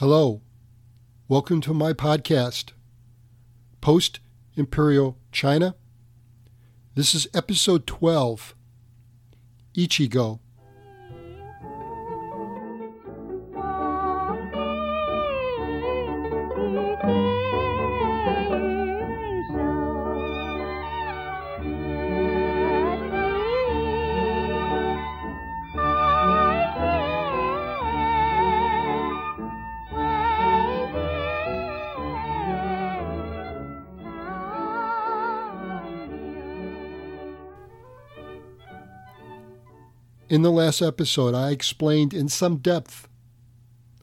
[0.00, 0.42] Hello.
[1.26, 2.72] Welcome to my podcast,
[3.80, 4.20] Post
[4.54, 5.74] Imperial China.
[6.94, 8.54] This is episode 12
[9.74, 10.40] Ichigo.
[40.28, 43.06] In the last episode, I explained in some depth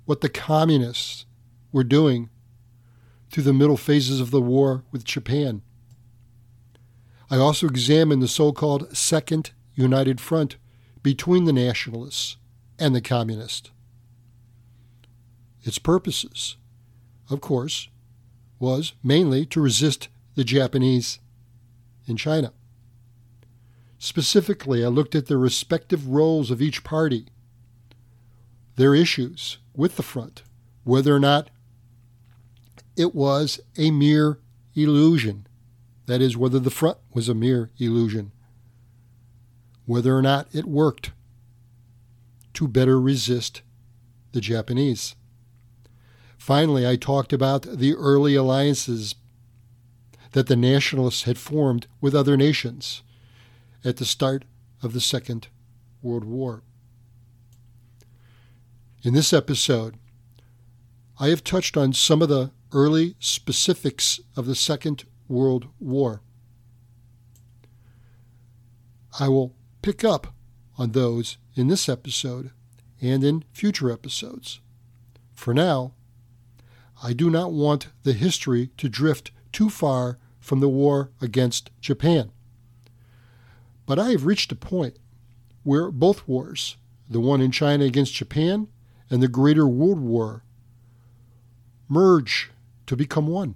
[0.05, 1.26] what the communists
[1.73, 2.30] were doing
[3.30, 5.64] through the middle phases of the war with Japan.
[7.30, 10.55] I also examined the so called Second United Front
[11.02, 12.38] between the nationalists
[12.80, 13.72] and the communists.
[15.64, 16.55] Its purposes,
[17.30, 17.90] of course,
[18.59, 21.20] was mainly to resist the Japanese
[22.08, 22.53] in China.
[24.04, 27.28] Specifically, I looked at the respective roles of each party,
[28.76, 30.44] their issues with the front,
[30.84, 31.50] whether or not
[32.98, 34.40] it was a mere
[34.76, 35.48] illusion.
[36.08, 38.34] That is, whether the front was a mere illusion.
[39.86, 41.12] Whether or not it worked
[42.56, 43.62] to better resist
[44.34, 45.16] the Japanese.
[46.38, 49.16] Finally, I talked about the early alliances
[50.34, 53.02] that the nationalists had formed with other nations
[53.84, 54.45] at the start
[54.81, 55.48] of the Second
[56.02, 56.64] World War.
[59.03, 59.98] In this episode,
[61.20, 66.22] I have touched on some of the early specifics of the Second World War.
[69.20, 70.34] I will pick up
[70.78, 72.52] on those in this episode
[73.02, 74.59] and in future episodes.
[75.34, 75.94] For now,
[77.04, 82.31] I do not want the history to drift too far from the war against Japan.
[83.86, 84.98] But I have reached a point
[85.64, 86.77] where both wars,
[87.10, 88.67] the one in China against Japan
[89.10, 90.44] and the Greater World War,
[91.88, 92.52] merge
[92.88, 93.55] to become one.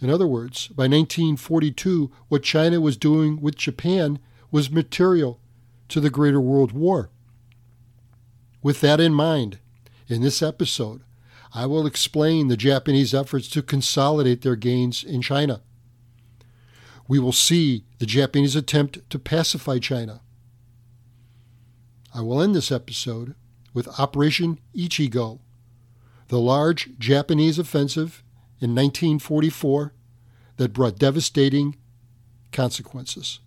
[0.00, 4.18] In other words, by 1942, what China was doing with Japan
[4.50, 5.38] was material
[5.88, 7.10] to the Greater World War.
[8.62, 9.58] With that in mind,
[10.08, 11.02] in this episode,
[11.54, 15.60] I will explain the Japanese efforts to consolidate their gains in China
[17.12, 20.22] we will see the Japanese attempt to pacify China.
[22.14, 23.34] I will end this episode
[23.74, 25.40] with Operation Ichigo,
[26.28, 28.22] the large Japanese offensive
[28.62, 29.92] in 1944
[30.56, 31.76] that brought devastating
[32.50, 33.40] consequences.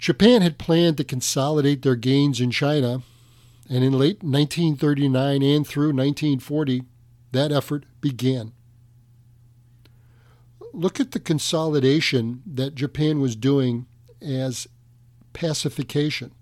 [0.00, 3.02] Japan had planned to consolidate their gains in China,
[3.70, 6.82] and in late 1939 and through 1940,
[7.30, 8.52] that effort began
[10.78, 13.86] look at the consolidation that Japan was doing
[14.22, 14.68] as
[15.32, 16.32] pacification.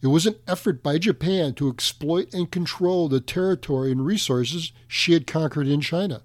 [0.00, 5.14] It was an effort by Japan to exploit and control the territory and resources she
[5.14, 6.22] had conquered in China.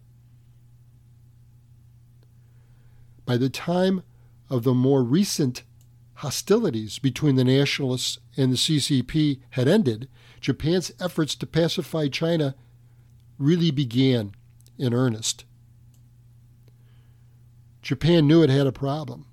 [3.26, 4.04] By the time
[4.50, 5.64] of the more recent
[6.16, 10.08] hostilities between the nationalists and the CCP had ended,
[10.42, 12.56] Japan's efforts to pacify China
[13.40, 14.34] really began
[14.78, 15.44] in earnest.
[17.88, 19.26] Japan knew it had a problem.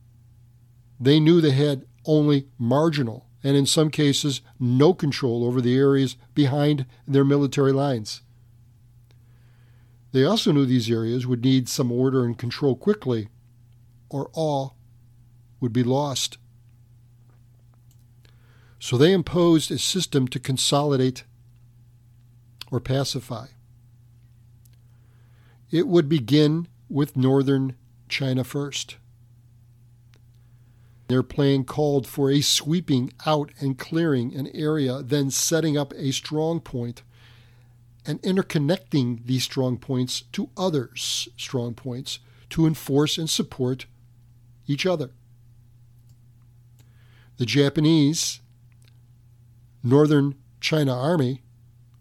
[1.00, 6.16] They knew they had only marginal, and in some cases, no control over the areas
[6.34, 8.22] behind their military lines.
[10.12, 13.26] They also knew these areas would need some order and control quickly,
[14.08, 14.76] or all
[15.58, 16.38] would be lost.
[18.78, 21.24] So they imposed a system to consolidate
[22.70, 23.48] or pacify.
[25.72, 27.74] It would begin with northern
[28.14, 28.96] China first.
[31.08, 36.12] Their plan called for a sweeping out and clearing an area, then setting up a
[36.12, 37.02] strong point
[38.06, 42.20] and interconnecting these strong points to others' strong points
[42.50, 43.86] to enforce and support
[44.68, 45.10] each other.
[47.38, 48.38] The Japanese
[49.82, 51.42] Northern China Army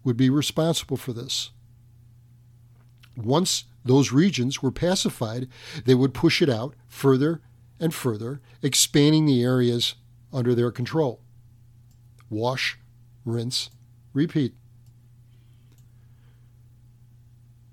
[0.04, 1.50] would be responsible for this.
[3.16, 5.48] Once those regions were pacified,
[5.84, 7.40] they would push it out further
[7.78, 9.94] and further, expanding the areas
[10.32, 11.20] under their control.
[12.30, 12.78] Wash,
[13.24, 13.70] rinse,
[14.12, 14.54] repeat.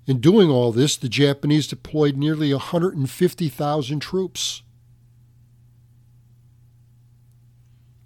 [0.06, 4.62] In doing all this, the Japanese deployed nearly 150,000 troops.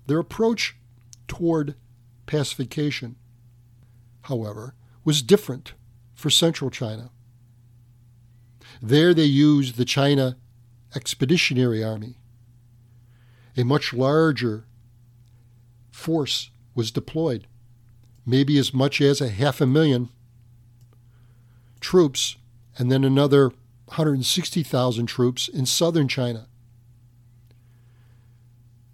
[0.07, 0.77] Their approach
[1.27, 1.75] toward
[2.27, 3.17] pacification,
[4.23, 4.75] however,
[5.05, 5.73] was different
[6.15, 7.11] for central China.
[8.83, 10.37] There they used the China
[10.95, 12.19] Expeditionary Army.
[13.57, 14.65] A much larger
[15.91, 17.47] force was deployed,
[18.25, 20.11] maybe as much as a half a million
[21.81, 22.37] troops,
[22.79, 23.49] and then another
[23.87, 26.49] 160,000 troops in southern China.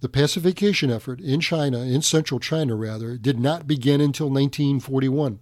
[0.01, 5.39] The pacification effort in China, in central China rather, did not begin until 1941.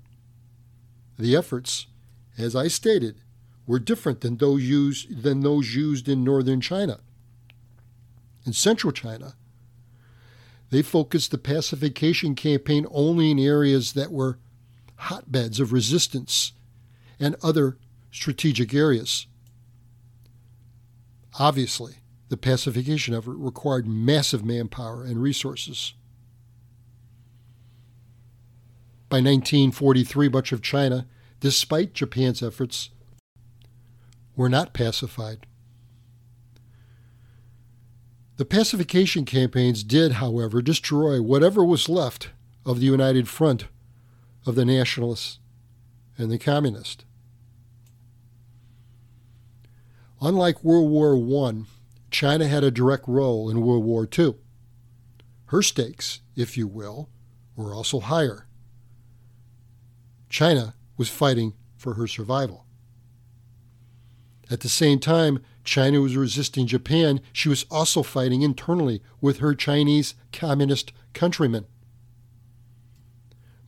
[1.19, 1.87] The efforts,
[2.39, 3.21] as I stated,
[3.71, 6.99] were different than those used, than those used in northern China.
[8.45, 9.35] In central China,
[10.71, 14.41] they focused the pacification campaign only in areas that were
[14.97, 16.51] hotbeds of resistance
[17.21, 17.77] and other
[18.11, 19.29] strategic areas.
[21.39, 25.95] Obviously, the pacification effort required massive manpower and resources.
[29.09, 31.07] By 1943, much of China,
[31.39, 32.91] despite Japan's efforts,
[34.41, 35.47] were not pacified.
[38.39, 42.31] The pacification campaigns did, however, destroy whatever was left
[42.65, 43.67] of the united front
[44.47, 45.41] of the nationalists
[46.17, 47.05] and the communists.
[50.23, 51.65] Unlike World War I,
[52.11, 54.37] China had a direct role in World War II.
[55.49, 57.11] Her stakes, if you will,
[57.57, 58.47] were also higher.
[60.31, 62.65] China was fighting for her survival.
[64.51, 69.55] At the same time, China was resisting Japan, she was also fighting internally with her
[69.55, 71.67] Chinese communist countrymen.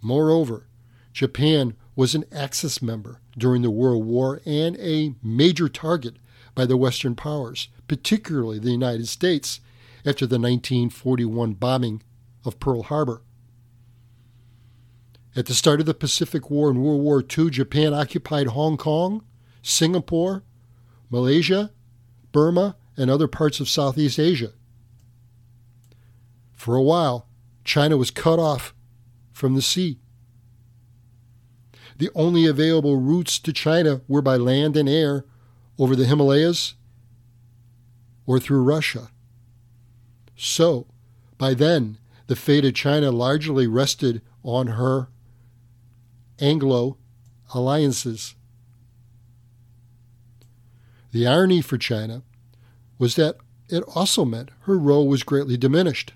[0.01, 0.67] Moreover,
[1.13, 6.17] Japan was an Axis member during the World War and a major target
[6.55, 9.61] by the Western powers, particularly the United States,
[10.05, 12.03] after the 1941 bombing
[12.45, 13.23] of Pearl Harbor.
[15.37, 19.25] At the start of the Pacific War and World War II, Japan occupied Hong Kong,
[19.63, 20.43] Singapore,
[21.13, 21.71] Malaysia,
[22.33, 24.53] Burma, and other parts of Southeast Asia.
[26.55, 27.29] For a while,
[27.65, 28.75] China was cut off
[29.31, 29.99] from the sea.
[31.99, 35.27] The only available routes to China were by land and air
[35.79, 36.75] over the Himalayas
[38.27, 39.11] or through Russia.
[40.35, 40.87] So,
[41.37, 45.09] by then, the fate of China largely rested on her
[46.39, 46.97] Anglo
[47.53, 48.35] alliances.
[51.13, 52.23] The irony for China
[52.99, 53.37] was that
[53.69, 56.15] it also meant her role was greatly diminished.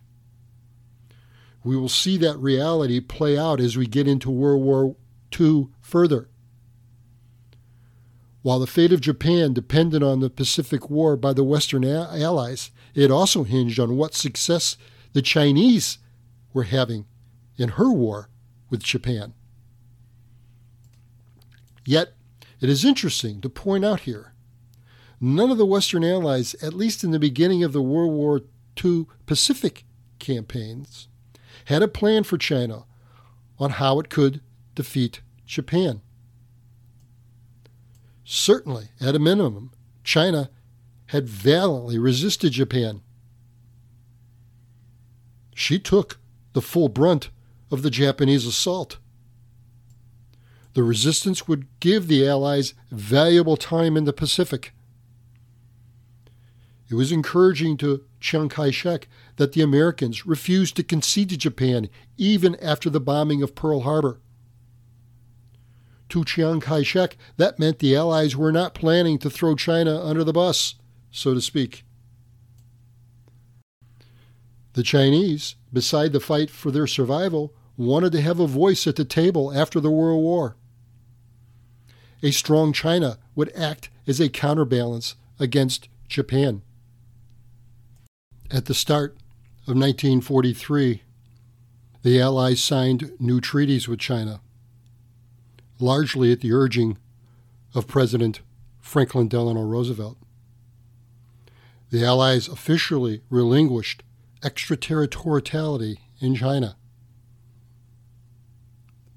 [1.62, 4.96] We will see that reality play out as we get into World War
[5.38, 6.28] II further.
[8.42, 13.10] While the fate of Japan depended on the Pacific War by the Western allies, it
[13.10, 14.76] also hinged on what success
[15.12, 15.98] the Chinese
[16.52, 17.06] were having
[17.58, 18.30] in her war
[18.70, 19.34] with Japan.
[21.84, 22.14] Yet,
[22.60, 24.32] it is interesting to point out here
[25.20, 28.42] none of the Western allies, at least in the beginning of the World War
[28.84, 29.84] II Pacific
[30.18, 31.08] campaigns,
[31.66, 32.84] had a plan for China
[33.58, 34.40] on how it could
[34.74, 36.02] defeat Japan.
[38.24, 39.70] Certainly, at a minimum,
[40.04, 40.50] China
[41.06, 43.02] had valiantly resisted Japan.
[45.54, 46.18] She took
[46.52, 47.30] the full brunt
[47.70, 48.98] of the Japanese assault.
[50.74, 54.72] The resistance would give the Allies valuable time in the Pacific.
[56.88, 61.88] It was encouraging to Chiang Kai shek that the Americans refused to concede to Japan
[62.16, 64.20] even after the bombing of Pearl Harbor
[66.08, 70.24] to Chiang Kai shek, that meant the Allies were not planning to throw China under
[70.24, 70.76] the bus,
[71.10, 71.84] so to speak.
[74.74, 79.04] The Chinese, beside the fight for their survival, wanted to have a voice at the
[79.04, 80.56] table after the World War.
[82.22, 86.62] A strong China would act as a counterbalance against Japan.
[88.50, 89.12] At the start
[89.62, 91.02] of 1943,
[92.02, 94.40] the Allies signed new treaties with China
[95.78, 96.96] largely at the urging
[97.74, 98.40] of President
[98.80, 100.16] Franklin Delano Roosevelt.
[101.90, 104.02] The Allies officially relinquished
[104.42, 106.76] extraterritoriality in China.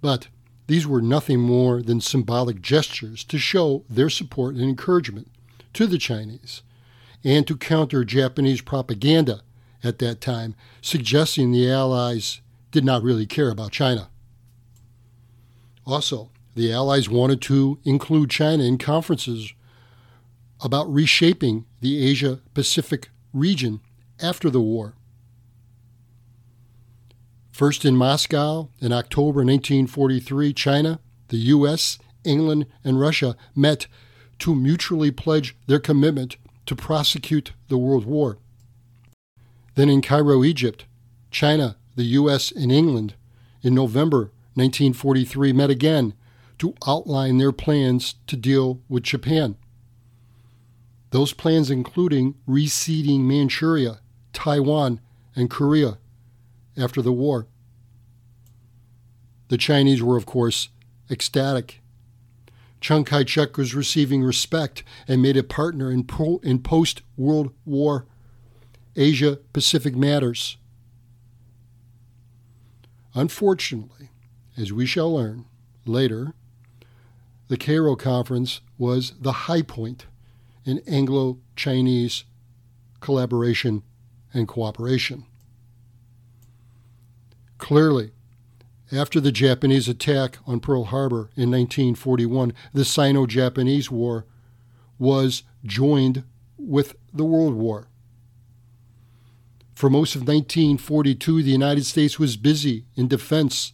[0.01, 0.27] But
[0.67, 5.31] these were nothing more than symbolic gestures to show their support and encouragement
[5.73, 6.61] to the Chinese
[7.23, 9.41] and to counter Japanese propaganda
[9.83, 14.09] at that time, suggesting the Allies did not really care about China.
[15.85, 19.53] Also, the Allies wanted to include China in conferences
[20.61, 23.79] about reshaping the Asia Pacific region
[24.21, 24.93] after the war.
[27.51, 30.99] First in Moscow in October 1943, China,
[31.29, 33.87] the U.S., England, and Russia met
[34.39, 36.37] to mutually pledge their commitment
[36.69, 38.37] to prosecute the World War.
[39.73, 40.85] Then in Cairo, Egypt,
[41.31, 43.15] China, the U.S., and England
[43.63, 46.13] in November 1943 met again
[46.59, 49.57] to outline their plans to deal with Japan.
[51.09, 55.01] Those plans including reseeding Manchuria, Taiwan,
[55.35, 55.97] and Korea
[56.77, 57.47] after the war.
[59.47, 60.69] The Chinese were, of course,
[61.09, 61.81] ecstatic.
[62.81, 66.07] Chiang Kai shek was receiving respect and made a partner in,
[66.43, 68.05] in post World War
[68.95, 70.57] Asia Pacific matters.
[73.13, 74.09] Unfortunately,
[74.57, 75.45] as we shall learn
[75.85, 76.33] later,
[77.47, 80.05] the Cairo Conference was the high point
[80.65, 82.23] in Anglo Chinese
[82.99, 83.83] collaboration
[84.33, 85.25] and cooperation.
[87.57, 88.11] Clearly,
[88.91, 94.25] after the Japanese attack on Pearl Harbor in 1941, the Sino Japanese War
[94.97, 96.23] was joined
[96.57, 97.87] with the World War.
[99.73, 103.73] For most of 1942, the United States was busy in defense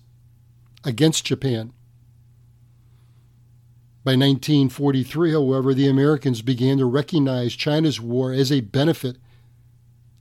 [0.83, 1.73] against Japan.
[4.03, 9.17] By 1943, however, the Americans began to recognize China's war as a benefit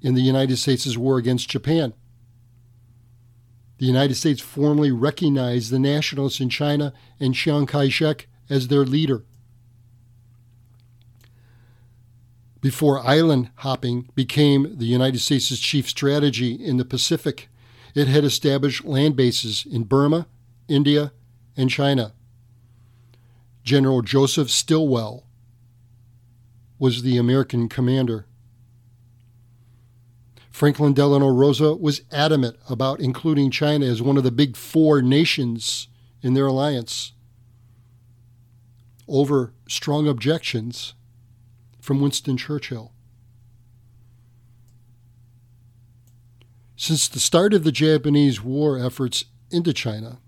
[0.01, 1.93] in the United States' war against Japan.
[3.79, 8.85] The United States formally recognized the nationalists in China and Chiang Kai shek as their
[8.85, 9.25] leader.
[12.61, 17.49] Before island hopping became the United States' chief strategy in the Pacific,
[17.95, 20.27] it had established land bases in Burma,
[20.67, 21.13] India,
[21.57, 22.15] and China.
[23.65, 25.25] General Joseph Stilwell
[26.79, 28.27] was the American commander.
[30.55, 35.89] Franklin Delano Roosevelt was adamant about including China as one of the big four nations
[36.23, 37.11] in their alliance
[39.09, 40.95] over strong objections
[41.81, 42.93] from Winston Churchill.
[46.77, 50.21] Since the start of the Japanese war efforts into China,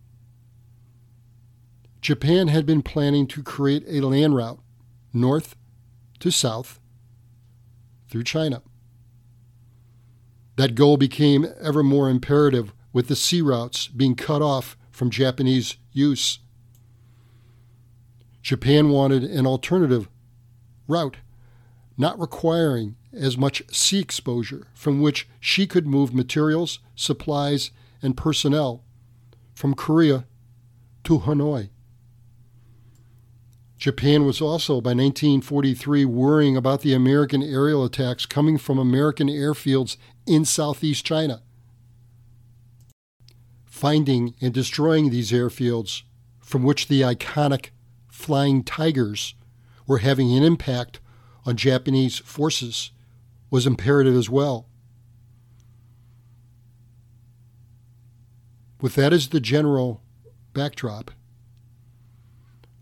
[2.00, 4.58] Japan had been planning to create a land route
[5.12, 5.54] north
[6.18, 6.80] to south
[8.10, 8.62] through China.
[10.56, 15.76] That goal became ever more imperative with the sea routes being cut off from Japanese
[15.92, 16.38] use.
[18.42, 20.08] Japan wanted an alternative
[20.88, 21.18] route,
[21.98, 27.70] not requiring as much sea exposure, from which she could move materials, supplies,
[28.02, 28.82] and personnel
[29.54, 30.26] from Korea
[31.04, 31.70] to Hanoi.
[33.86, 39.96] Japan was also, by 1943, worrying about the American aerial attacks coming from American airfields
[40.26, 41.40] in southeast China.
[43.64, 46.02] Finding and destroying these airfields,
[46.40, 47.66] from which the iconic
[48.08, 49.36] Flying Tigers
[49.86, 50.98] were having an impact
[51.44, 52.90] on Japanese forces,
[53.52, 54.66] was imperative as well.
[58.80, 60.02] With that as the general
[60.54, 61.12] backdrop,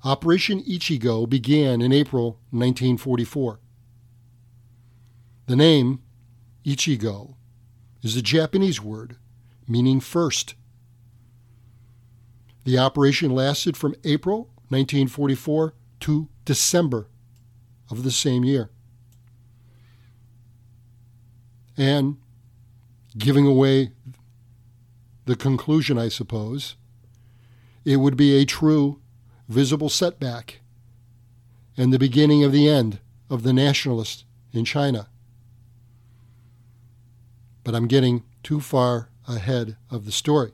[0.04, 3.58] Operation Ichigo began in April 1944.
[5.46, 6.02] The name,
[6.62, 7.36] Ichigo,
[8.02, 9.16] is a Japanese word
[9.66, 10.56] meaning first.
[12.64, 17.08] The operation lasted from April 1944 to December
[17.90, 18.70] of the same year.
[21.78, 22.18] And
[23.16, 23.92] giving away
[25.24, 26.76] the conclusion, I suppose,
[27.86, 29.00] it would be a true
[29.48, 30.60] visible setback
[31.76, 35.08] and the beginning of the end of the nationalists in China.
[37.62, 40.52] But I'm getting too far ahead of the story.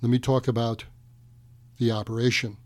[0.00, 0.84] Let me talk about
[1.78, 2.56] the operation.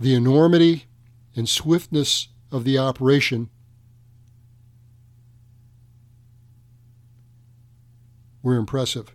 [0.00, 0.86] The enormity
[1.36, 3.48] and swiftness of the operation
[8.42, 9.14] were impressive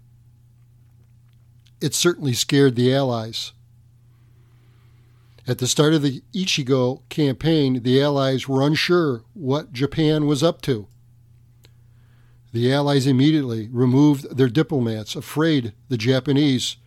[1.81, 3.53] it certainly scared the Allies.
[5.48, 10.62] At the start of the Ichigo campaign, the Allies were unsure what Japan was up
[10.63, 10.88] to.
[12.51, 16.77] The Allies immediately removed their diplomats, afraid the Japanese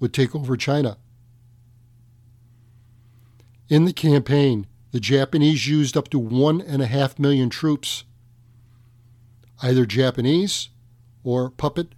[0.00, 0.96] would take over China.
[3.68, 8.04] In the campaign, the Japanese used up to one and a half million troops,
[9.62, 10.68] either Japanese
[11.24, 11.94] or puppet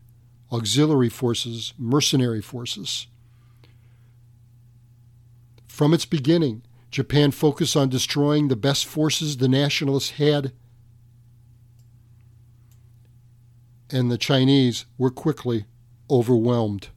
[0.55, 3.07] auxiliary forces, mercenary forces.
[5.67, 10.53] From its beginning, Japan focused on destroying the best forces the nationalists had
[13.91, 15.67] and the Chinese were quickly
[16.11, 16.89] overwhelmed.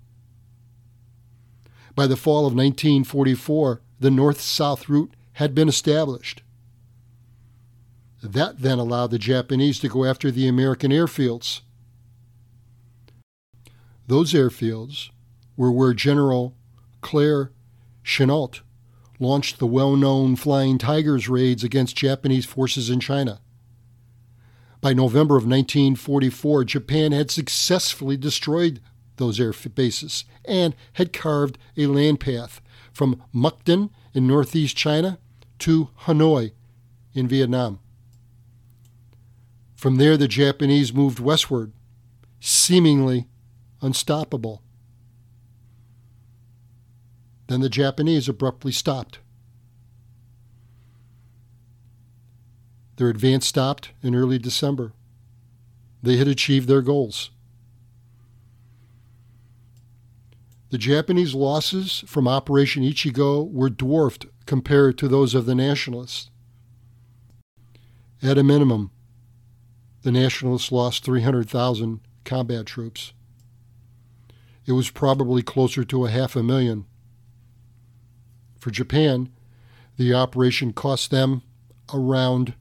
[1.96, 6.42] By the fall of 1944, the north south route had been established.
[8.24, 11.62] That then allowed the Japanese to go after the American airfields.
[14.08, 15.10] Those airfields
[15.58, 16.56] were where General
[17.02, 17.52] Claire
[18.04, 18.62] Chennault
[19.20, 23.42] launched the well known Flying Tigers raids against Japanese forces in China.
[24.80, 28.80] By November of 1944, Japan had successfully destroyed
[29.18, 32.62] those air bases and had carved a land path
[32.94, 35.20] from Mukden in northeast China
[35.60, 36.52] to Hanoi
[37.14, 37.80] in Vietnam.
[39.76, 41.74] From there, the Japanese moved westward,
[42.40, 43.28] seemingly
[43.82, 44.62] unstoppable.
[47.48, 49.20] Then the Japanese abruptly stopped.
[52.98, 54.94] Their advance stopped in early December.
[56.02, 57.32] They had achieved their goals.
[60.70, 66.30] The Japanese losses from Operation Ichigo were dwarfed compared to those of the Nationalists.
[68.22, 68.92] At a minimum,
[70.02, 73.14] the Nationalists lost 300,000 combat troops.
[74.68, 76.86] It was probably closer to a half a million.
[78.60, 79.30] For Japan,
[79.96, 81.42] the operation cost them
[81.94, 82.54] around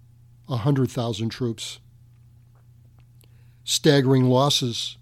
[0.46, 1.80] 100,000 troops.
[3.64, 4.96] Staggering losses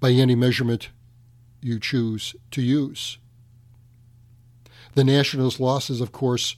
[0.00, 0.88] by any measurement
[1.62, 3.18] you choose to use.
[4.94, 6.56] The nationalist losses, of course,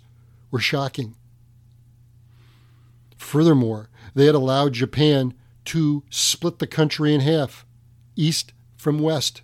[0.50, 1.14] were shocking.
[3.18, 5.34] Furthermore, they had allowed Japan
[5.66, 7.66] to split the country in half,
[8.14, 8.52] east
[8.86, 9.42] from west.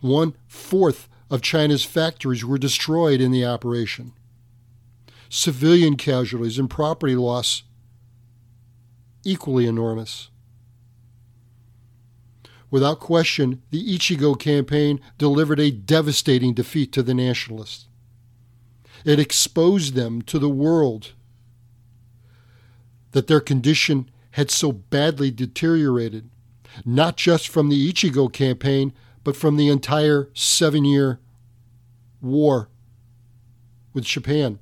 [0.00, 4.14] One fourth of China's factories were destroyed in the operation
[5.28, 7.64] civilian casualties and property loss
[9.26, 10.30] equally enormous.
[12.70, 17.88] Without question, the Ichigo campaign delivered a devastating defeat to the nationalists.
[19.04, 21.12] It exposed them to the world
[23.10, 26.30] that their condition had so badly deteriorated,
[26.84, 28.92] not just from the Ichigo campaign,
[29.24, 31.20] but from the entire seven year
[32.20, 32.68] war
[33.92, 34.58] with Japan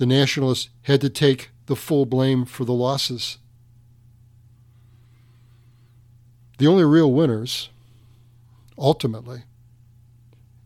[0.00, 3.36] the nationalists had to take the full blame for the losses.
[6.56, 7.68] The only real winners,
[8.78, 9.42] ultimately,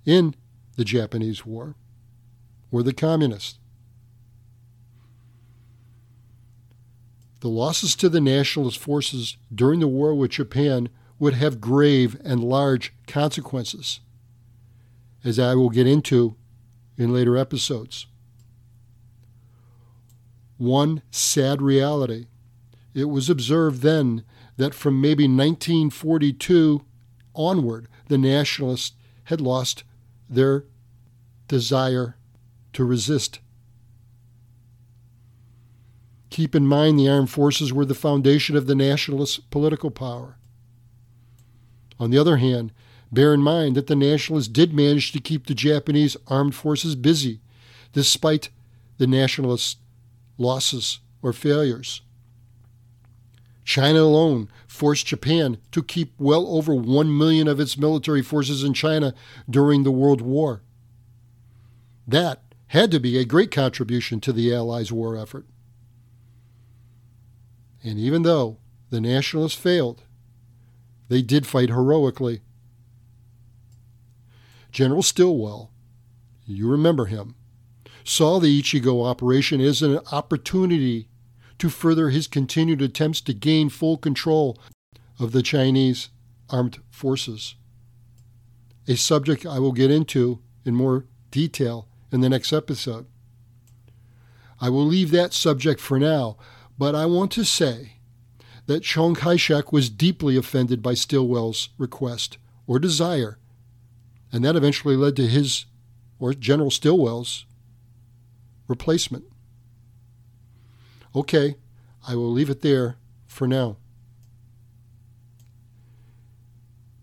[0.07, 0.37] in
[0.77, 1.75] the Japanese War
[2.71, 3.59] were the communists.
[7.45, 12.43] The losses to the nationalist forces during the war with Japan would have grave and
[12.43, 14.01] large consequences,
[15.23, 16.37] as I will get into
[16.97, 18.07] in later episodes
[20.57, 22.29] one sad reality.
[22.95, 24.25] It was observed then
[24.57, 26.83] that from maybe 1942
[27.35, 28.93] onward, the nationalists
[29.25, 29.85] had lost
[30.31, 30.65] their
[31.47, 32.17] desire
[32.73, 33.41] to resist.
[36.35, 40.37] Keep in mind the armed forces were the foundation of the nationalist political power.
[42.01, 42.73] On the other hand,
[43.13, 47.39] bear in mind that the nationalists did manage to keep the Japanese armed forces busy,
[47.93, 48.51] despite
[48.99, 49.77] the nationalists'
[50.37, 52.01] losses or failures.
[53.65, 58.75] China alone forced Japan to keep well over 1 million of its military forces in
[58.75, 59.15] China
[59.49, 60.63] during the World War.
[62.09, 65.47] That had to be a great contribution to the Allies' war effort.
[67.85, 70.03] And even though the Nationalists failed,
[71.09, 72.41] they did fight heroically.
[74.73, 75.71] General Stilwell,
[76.47, 77.37] you remember him,
[78.03, 81.09] saw the Ichigo operation as an opportunity
[81.59, 84.59] to further his continued attempts to gain full control
[85.19, 86.09] of the Chinese
[86.51, 87.55] armed forces.
[88.89, 93.07] A subject I will get into in more detail in the next episode.
[94.61, 96.37] I will leave that subject for now,
[96.79, 97.95] but I want to say
[98.67, 103.39] that Chiang Kai shek was deeply offended by Stilwell's request or desire,
[104.33, 105.67] and that eventually led to his,
[106.19, 107.45] or General Stilwell's,
[108.67, 109.25] replacement.
[111.15, 111.57] Okay,
[112.09, 113.77] I will leave it there for now.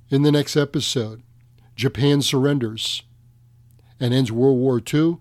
[0.09, 1.23] In the next episode,
[1.75, 3.03] Japan surrenders
[3.99, 5.19] and ends World War II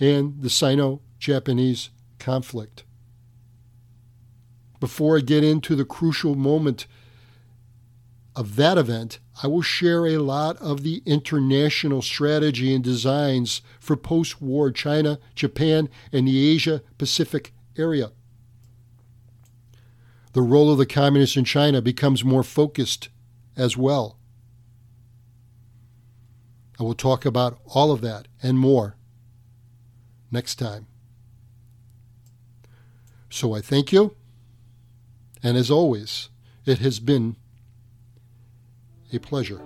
[0.00, 2.83] and the Sino Japanese conflict.
[4.84, 6.86] Before I get into the crucial moment
[8.36, 13.96] of that event, I will share a lot of the international strategy and designs for
[13.96, 18.12] post war China, Japan, and the Asia Pacific area.
[20.34, 23.08] the role of the communists in China becomes more focused
[23.56, 24.18] as well.
[26.78, 28.96] I will talk about all of that and more
[30.30, 30.88] next time.
[33.30, 34.16] So I thank you,
[35.44, 36.30] and as always,
[36.64, 37.36] it has been
[39.12, 39.60] a pleasure.